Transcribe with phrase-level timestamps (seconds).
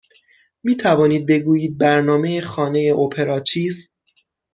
[0.63, 3.97] می توانید بگویید برنامه خانه اپرا چیست؟